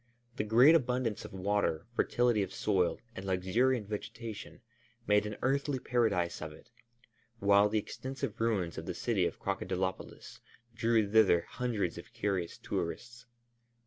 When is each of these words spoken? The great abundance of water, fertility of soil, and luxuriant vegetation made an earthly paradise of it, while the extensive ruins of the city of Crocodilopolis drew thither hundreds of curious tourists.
The 0.37 0.43
great 0.43 0.73
abundance 0.73 1.25
of 1.25 1.31
water, 1.31 1.85
fertility 1.95 2.41
of 2.41 2.51
soil, 2.51 2.99
and 3.15 3.23
luxuriant 3.23 3.87
vegetation 3.87 4.61
made 5.05 5.27
an 5.27 5.37
earthly 5.43 5.77
paradise 5.77 6.41
of 6.41 6.51
it, 6.51 6.71
while 7.37 7.69
the 7.69 7.77
extensive 7.77 8.41
ruins 8.41 8.79
of 8.79 8.87
the 8.87 8.95
city 8.95 9.27
of 9.27 9.37
Crocodilopolis 9.39 10.39
drew 10.73 11.07
thither 11.07 11.41
hundreds 11.41 11.99
of 11.99 12.13
curious 12.13 12.57
tourists. 12.57 13.27